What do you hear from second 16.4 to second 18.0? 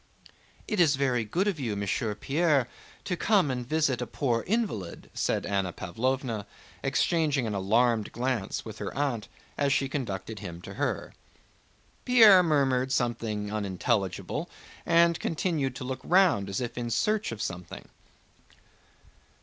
as if in search of something.